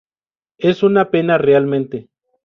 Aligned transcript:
Es 0.57 0.81
una 0.81 1.11
pena 1.11 1.37
realmente". 1.37 2.09